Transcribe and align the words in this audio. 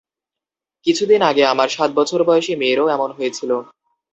কিছুদিন 0.85 1.21
আগে 1.29 1.43
আমার 1.53 1.69
সাত 1.69 1.89
বছর 1.99 2.19
বয়সী 2.23 2.53
মেয়েরও 2.61 2.85
এমন 2.95 3.09
হয়েছিল। 3.17 3.51